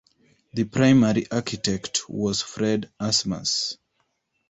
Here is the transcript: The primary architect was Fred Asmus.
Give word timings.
The 0.53 0.63
primary 0.63 1.29
architect 1.29 2.09
was 2.09 2.41
Fred 2.41 2.89
Asmus. 2.99 3.77